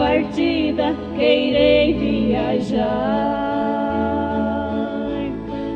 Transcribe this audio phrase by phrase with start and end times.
[0.00, 3.50] partida, que irei viajar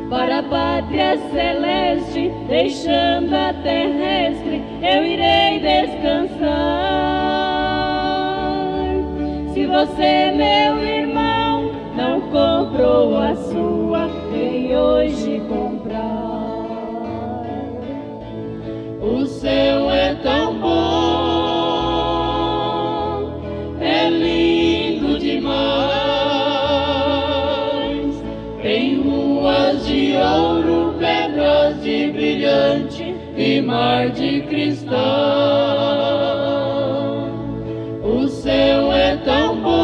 [0.09, 6.45] para a pátria celeste, deixando a terrestre, eu irei descansar.
[9.53, 15.64] Se você, meu irmão, não comprou a sua, vem hoje comprar.
[33.75, 34.95] Mar de cristal.
[38.03, 39.75] O céu é tão bom,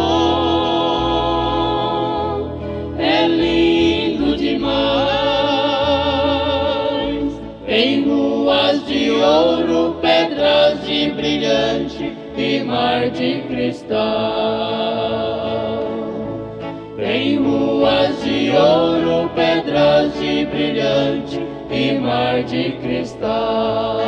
[2.97, 4.72] é lindo demais.
[7.66, 14.00] Tem ruas de ouro, pedras de brilhante e mar de cristal.
[16.96, 21.50] Tem ruas de ouro, pedras de brilhante
[21.81, 24.02] e mar de cristal.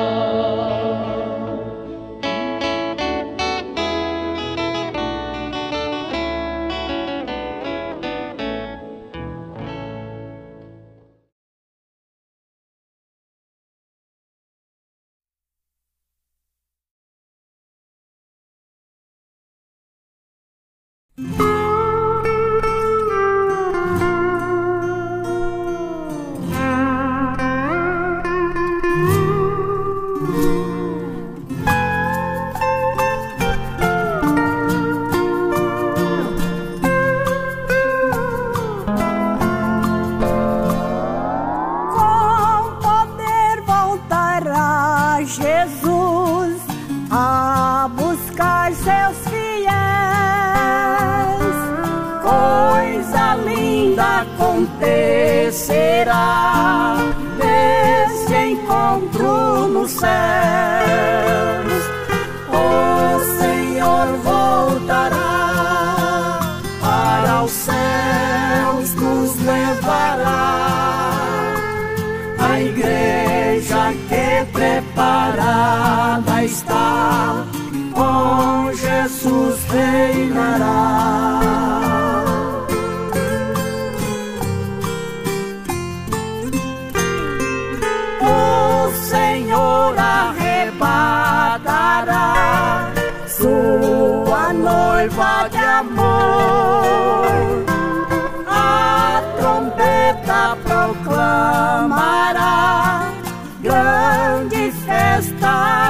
[76.44, 76.83] Está,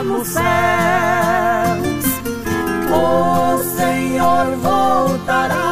[0.04, 0.44] nos céus.
[2.92, 5.64] O Senhor voltará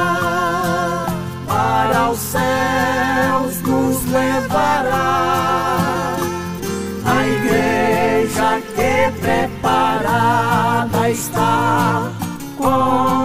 [1.47, 5.17] para os céus nos levará.
[7.05, 12.11] A igreja que preparada está,
[12.57, 13.20] com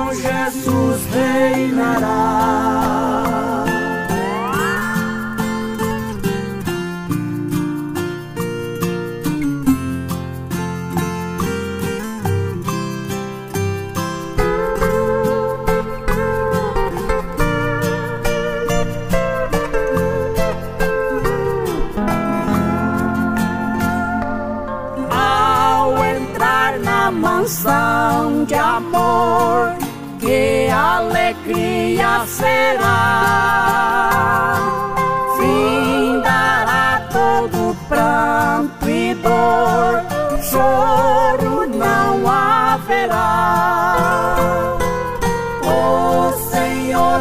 [32.16, 32.92] alegria será.
[35.36, 40.02] Fim dará todo pranto e dor,
[40.42, 43.58] choro não haverá.
[45.62, 47.20] O Senhor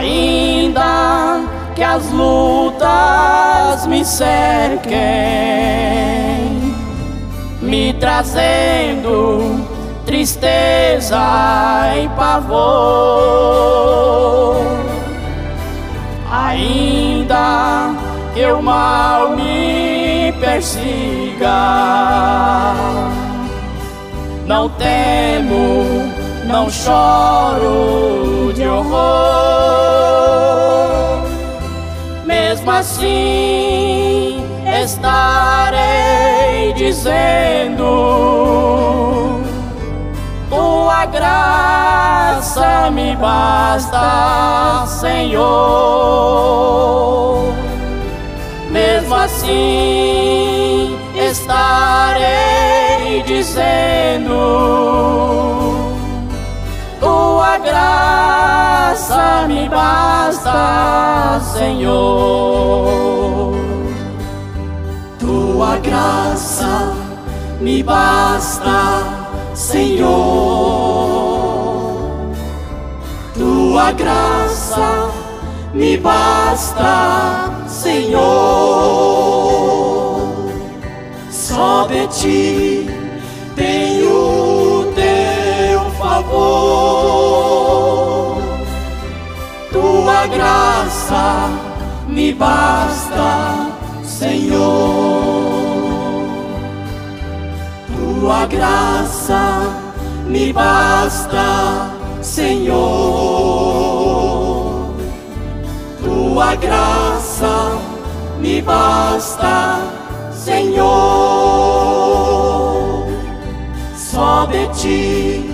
[0.00, 1.42] ainda
[1.74, 4.98] que as lutas me cerquem,
[7.60, 9.66] me trazendo
[10.06, 11.18] tristeza
[12.02, 12.60] e pavor.
[16.32, 17.94] Ainda
[18.34, 21.50] que o mal me persiga,
[24.46, 25.89] não temo,
[26.50, 29.00] não choro de horror.
[32.26, 34.44] Mesmo assim,
[34.82, 38.30] estarei dizendo
[41.00, 45.40] tua graça me basta, Senhor.
[48.70, 54.34] Mesmo assim, estarei dizendo:
[57.00, 63.54] Tua graça me basta, Senhor.
[65.18, 66.92] Tua graça
[67.60, 69.20] me basta.
[69.60, 70.08] Senhor,
[73.34, 75.10] tua graça
[75.74, 78.24] me basta, Senhor.
[81.30, 82.90] Só de ti
[83.54, 83.89] teu
[89.72, 91.50] tua graça
[92.08, 93.68] me basta,
[94.02, 95.40] Senhor
[98.20, 99.62] tua graça
[100.26, 101.90] me basta,
[102.22, 102.80] Senhor.
[106.04, 107.78] Tua graça
[108.38, 109.80] me basta,
[110.30, 110.90] Senhor.
[113.96, 115.50] Só de ti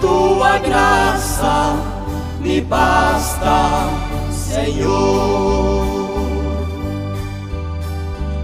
[0.00, 1.76] Tua graça
[2.40, 3.88] me basta,
[4.30, 5.84] Senhor.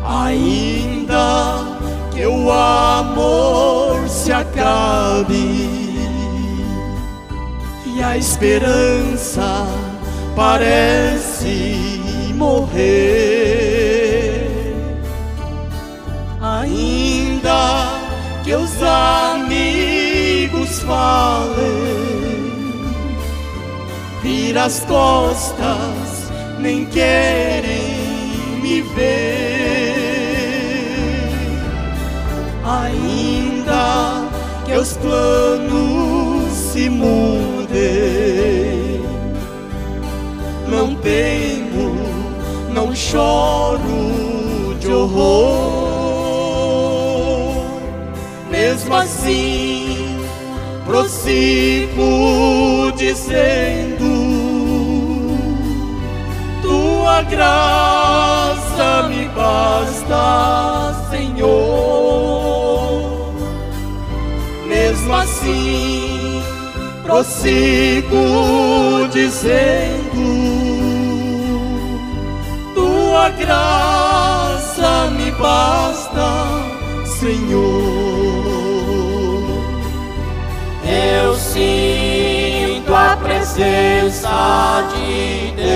[0.05, 1.65] Ainda
[2.13, 5.69] que o amor se acabe
[7.87, 9.67] e a esperança
[10.35, 12.01] parece
[12.35, 13.30] morrer,
[18.55, 22.21] os amigos falem
[24.23, 30.11] vira as costas, nem querem me ver.
[32.65, 34.29] Ainda
[34.65, 37.81] que os planos se mudem,
[40.69, 41.97] não temo,
[42.73, 45.90] não choro de horror.
[48.61, 50.21] Mesmo assim,
[50.85, 52.03] prossigo
[52.95, 54.05] dizendo:
[56.61, 61.73] Tua graça me basta, Senhor.
[64.69, 66.43] Mesmo assim,
[67.03, 68.19] prossigo
[69.11, 70.21] dizendo:
[72.75, 76.29] Tua graça me basta,
[77.07, 77.90] Senhor.
[83.51, 85.71] Presença de Deus.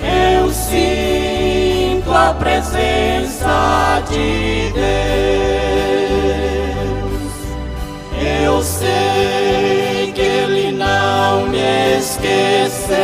[0.00, 4.86] Eu sinto a presença de Deus.
[8.42, 12.96] Eu sei que Ele não me esqueceu.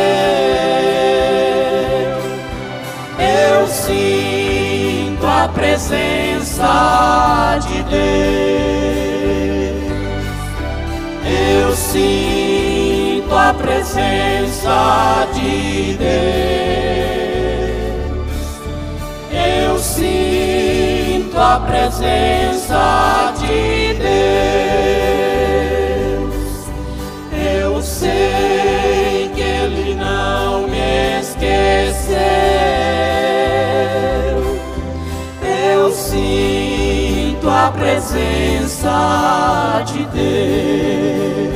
[3.19, 6.67] Eu sinto a presença
[7.61, 8.72] de Deus.
[11.93, 16.09] Sinto a presença de Deus.
[19.31, 24.33] Eu sinto a presença de Deus.
[27.31, 32.17] Eu sei que Ele não me esqueceu.
[35.71, 38.89] Eu sinto a presença
[39.85, 41.52] de Deus.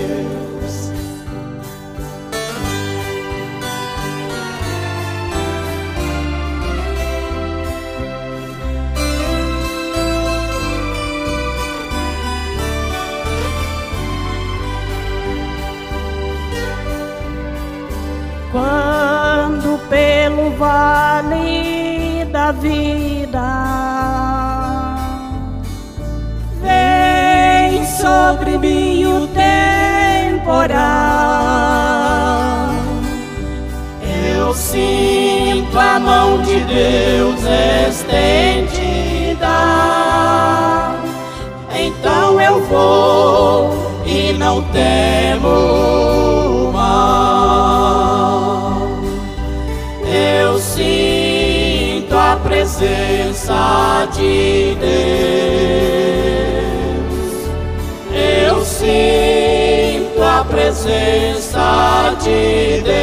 [22.48, 23.48] Da vida.
[26.62, 30.78] Vem sobre mim o temporal,
[34.38, 37.42] Eu sinto a mão de Deus
[37.90, 39.48] estendida.
[41.76, 43.74] Então eu vou
[44.06, 45.97] e não temo
[52.78, 54.88] presença de Deus.
[58.14, 62.96] Eu sinto a presença de Deus.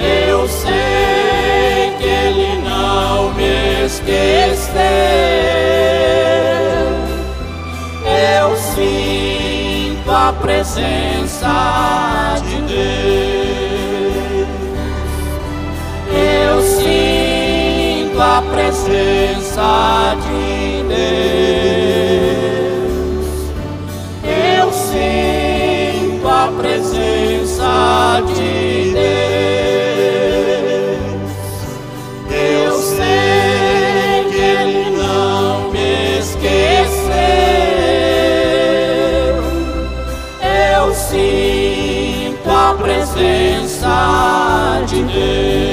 [0.00, 4.72] Eu sei que Ele não me esqueceu.
[8.40, 11.52] Eu sinto a presença
[12.48, 13.05] de Deus.
[18.66, 21.06] Presença de Deus.
[24.24, 29.06] Eu sinto a presença de Deus.
[32.28, 37.06] Eu sei que Ele não me esqueceu.
[40.42, 43.94] Eu sinto a presença
[44.88, 45.65] de Deus.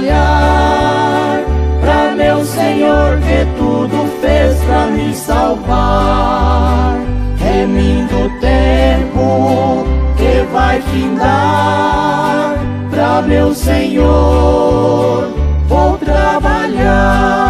[0.00, 1.44] Trabalhar
[1.80, 6.98] pra meu Senhor que tudo fez pra me salvar.
[7.38, 9.84] Remindo o tempo
[10.16, 12.56] que vai findar
[12.90, 15.28] pra meu Senhor
[15.66, 17.40] vou trabalhar.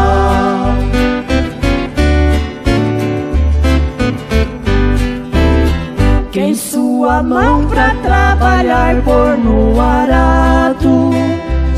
[6.33, 11.11] Quem sua mão pra trabalhar por no arado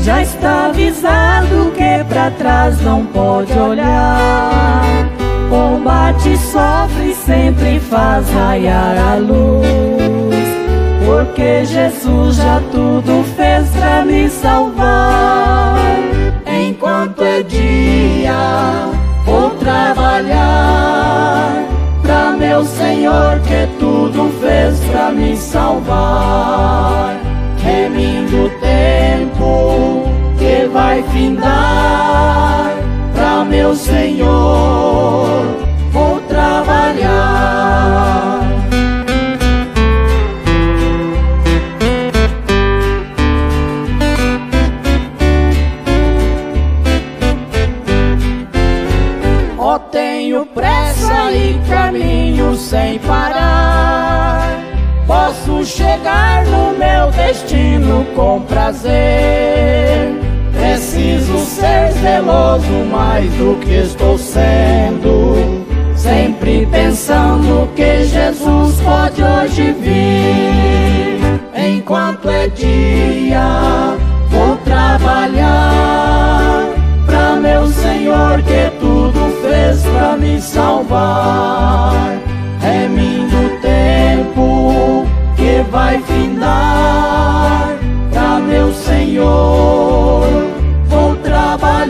[0.03, 4.83] Já está avisado que pra trás não pode olhar.
[5.49, 9.63] Combate, sofre, sempre faz raiar a luz.
[11.05, 15.77] Porque Jesus já tudo fez pra me salvar.
[16.47, 18.35] Enquanto é dia,
[19.25, 21.63] vou trabalhar
[22.01, 27.22] pra meu Senhor que tudo fez pra me salvar.
[31.23, 31.52] Vai findar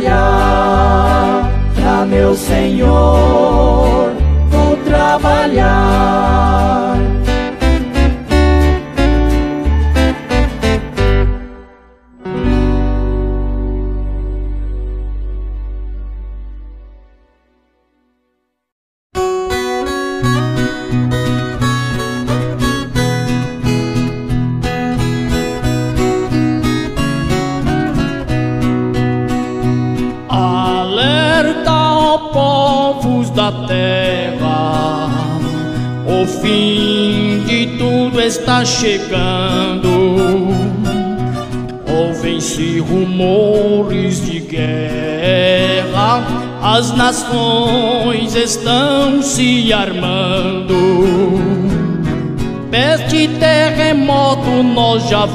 [0.04, 4.12] trabalhar pra meu Senhor.
[4.50, 5.93] Vou trabalhar.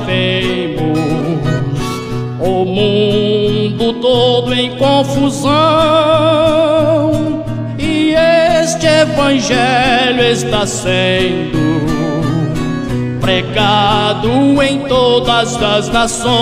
[0.08, 0.98] Vemos
[2.40, 5.52] o mundo todo em confusão.
[7.78, 8.14] E
[8.62, 11.58] este evangelho está sendo
[13.20, 16.32] pregado em todas as nações.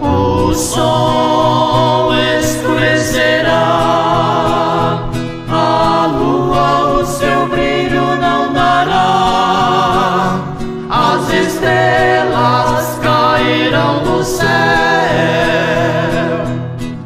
[0.00, 3.56] O sol escurecerá,
[14.26, 14.46] céu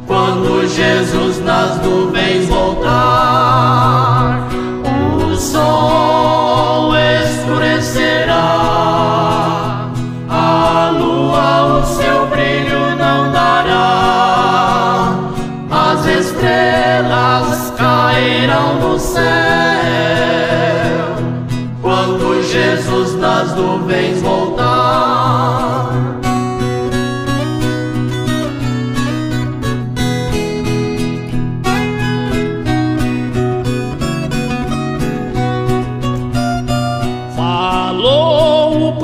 [0.07, 3.10] quando Jesus nas nuvens voltar.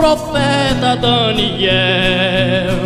[0.07, 2.77] Profeta Daniel,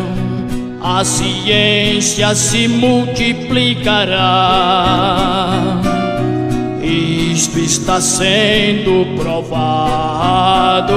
[0.82, 4.18] a ciência se multiplicará.
[6.82, 10.94] Isto está sendo provado,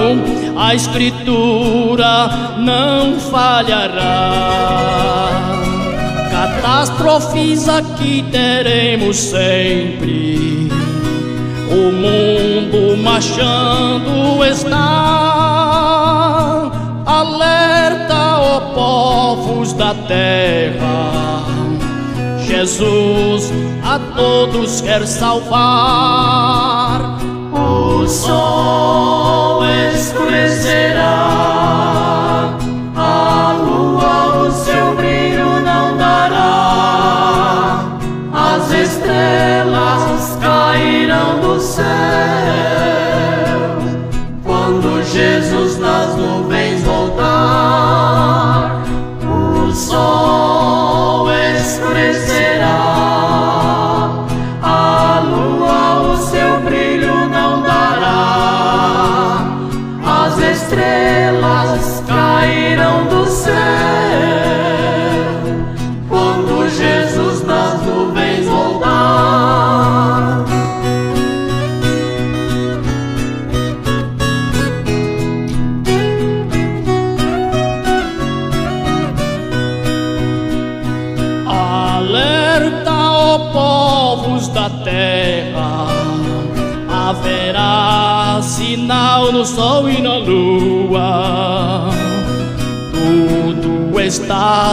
[0.57, 4.49] a Escritura não falhará.
[6.31, 10.71] Catástrofes aqui teremos sempre,
[11.71, 15.64] o mundo marchando está.
[19.73, 21.45] Da terra.
[22.41, 23.51] Jesus
[23.83, 25.59] a todos quer salvar.
[27.53, 31.03] O sol escurecerá,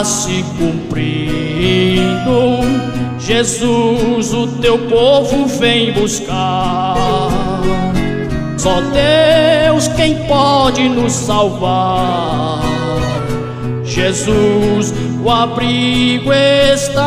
[0.04, 2.02] se cumprindo.
[3.18, 7.30] Jesus, o teu povo vem buscar.
[8.58, 12.62] Só Deus quem pode nos salvar.
[13.84, 17.02] Jesus, o abrigo está.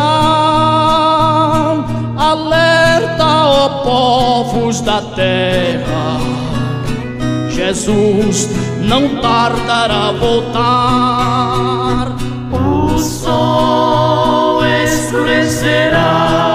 [2.17, 6.19] Alerta, ó povos da terra.
[7.49, 8.49] Jesus
[8.81, 12.14] não tardará voltar.
[15.25, 16.54] Escurecerá,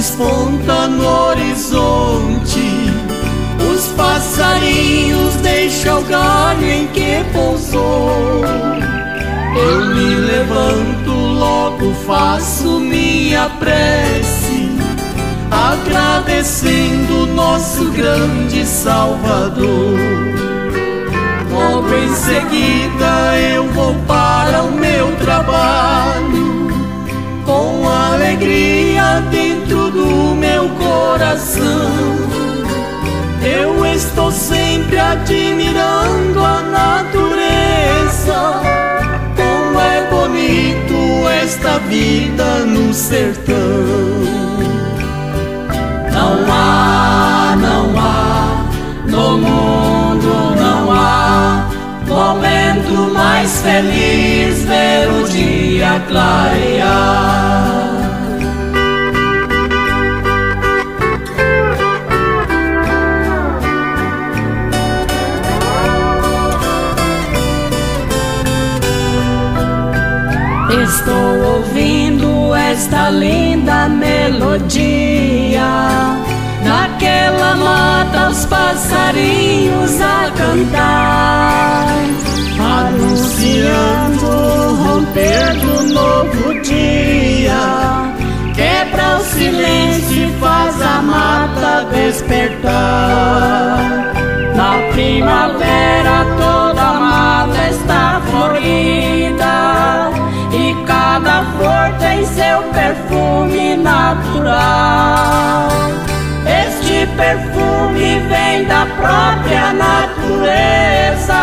[0.00, 2.90] desponta no horizonte.
[3.70, 8.42] Os passarinhos deixam o galho em que pousou.
[9.54, 14.70] Eu me levanto, logo faço minha prece,
[15.50, 19.98] agradecendo nosso grande Salvador.
[21.52, 26.49] Logo em seguida eu vou para o meu trabalho
[28.40, 31.90] alegria dentro do meu coração.
[33.42, 38.30] Eu estou sempre admirando a natureza.
[39.36, 43.56] Como é bonito esta vida no sertão.
[46.12, 48.64] Não há, não há,
[49.06, 51.70] no mundo não há
[52.06, 56.79] momento mais feliz ver o dia clarear.
[71.00, 75.64] Estou ouvindo esta linda melodia.
[76.62, 81.86] Naquela mata os passarinhos a cantar,
[82.60, 88.12] anunciando o romper do novo dia.
[88.54, 94.12] quebra o silêncio e faz a mata despertar.
[94.54, 100.19] Na primavera toda a mata está florida
[100.90, 105.68] cada flor tem seu perfume natural.
[106.44, 111.42] Este perfume vem da própria natureza.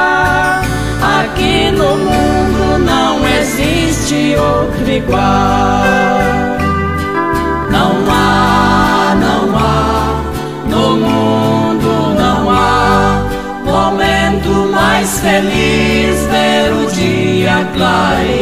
[1.21, 5.17] Aqui no mundo não existe outro igual.
[7.71, 10.23] Não há, não há,
[10.69, 13.21] no mundo não há
[13.63, 18.36] momento mais feliz ver o dia clarear.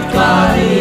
[0.00, 0.71] Clarear.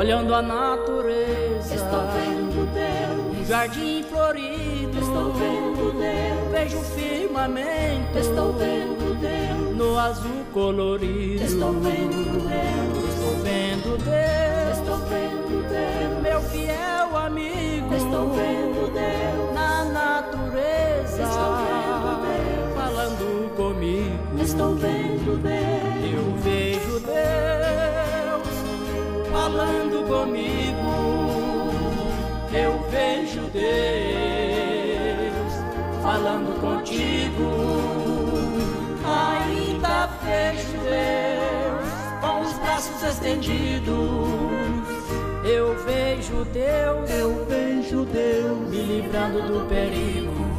[0.00, 1.74] Olhando a natureza.
[1.74, 3.38] Estou vendo Deus.
[3.38, 4.98] Um jardim florido.
[4.98, 6.50] Estou vendo Deus.
[6.50, 8.18] Vejo o firmamento.
[8.18, 9.76] Estou vendo Deus.
[9.76, 11.44] No azul colorido.
[11.44, 13.04] Estou vendo Deus.
[13.10, 14.78] Estou vendo Deus.
[14.78, 16.22] Estou vendo Deus.
[16.22, 17.94] Meu fiel amigo.
[17.94, 19.54] Estou vendo Deus.
[19.54, 21.22] Na natureza.
[21.22, 22.74] Estou vendo Deus.
[22.74, 24.42] Falando comigo.
[24.42, 25.89] Estou vendo Deus.
[29.32, 30.90] Falando comigo.
[32.52, 33.70] Eu vejo Deus
[36.02, 37.48] falando contigo.
[39.04, 41.90] Ainda vejo Deus
[42.20, 43.90] com os braços estendidos.
[45.44, 50.49] Eu vejo Deus, Eu vejo Deus me livrando do perigo.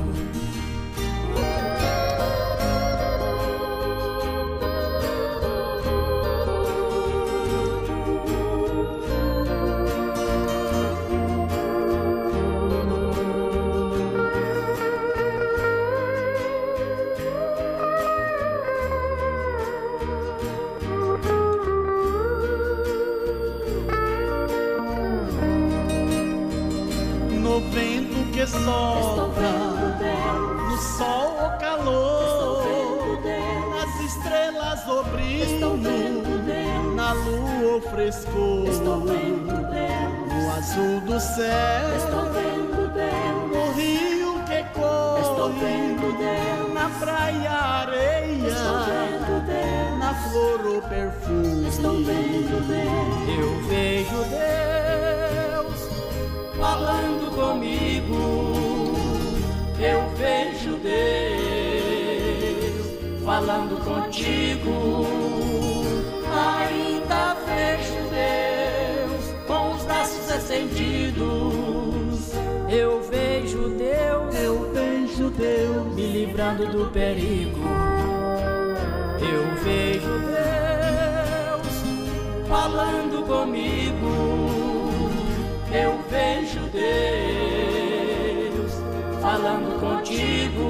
[70.62, 72.32] Estendidos.
[72.69, 77.60] Eu vejo Deus, Eu vejo Deus me livrando do perigo.
[79.19, 81.67] Eu vejo Deus
[82.47, 85.10] falando comigo.
[85.74, 86.82] Eu vejo Deus
[89.21, 90.69] falando contigo.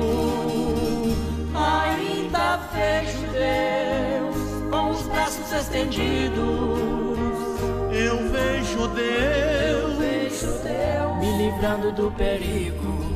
[1.54, 4.38] Ainda vejo Deus
[4.72, 7.01] com os braços estendidos.
[8.42, 13.12] Eu vejo Deus, Vejo Deus me livrando do perigo.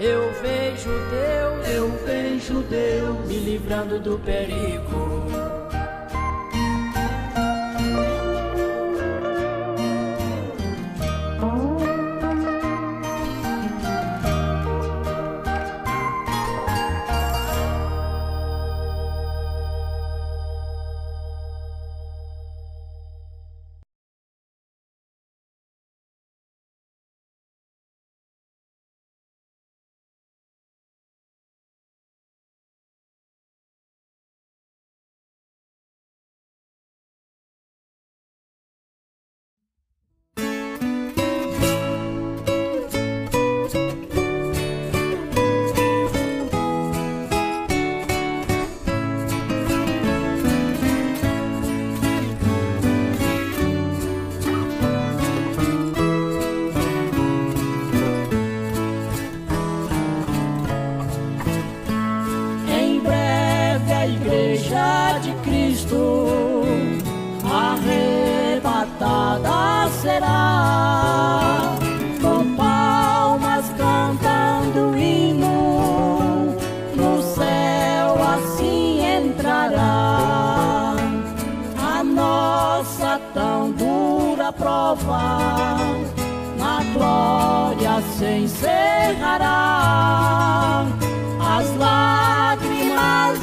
[0.00, 5.09] Eu vejo Deus, eu vejo Deus, me livrando do perigo.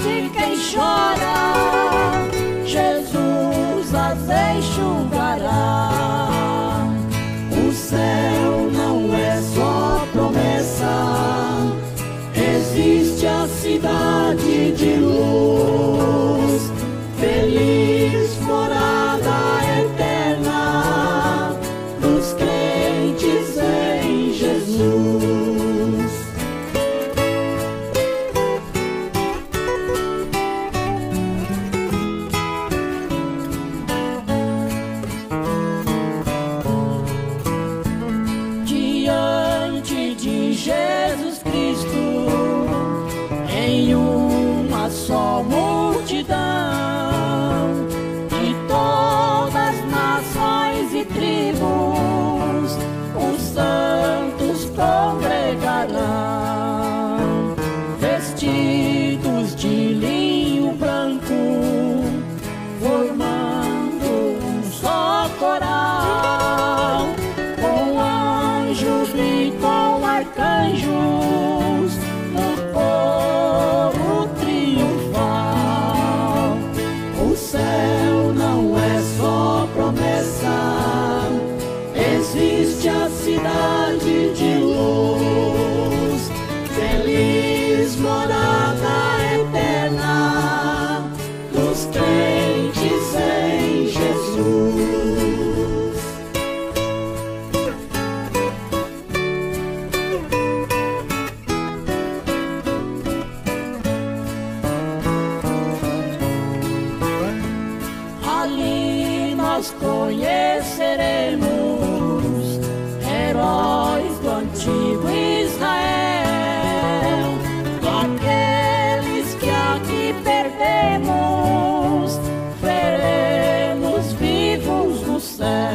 [0.08, 1.66] Lágrimas de quem chora,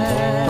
[0.04, 0.41] céu.